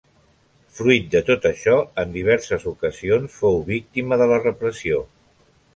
Fruit 0.77 1.03
de 1.15 1.21
tot 1.27 1.45
això, 1.49 1.75
en 2.05 2.15
diverses 2.17 2.67
ocasions 2.73 3.39
fou 3.43 3.63
víctima 3.73 4.21
de 4.23 4.33
la 4.35 4.45
repressió. 4.47 5.07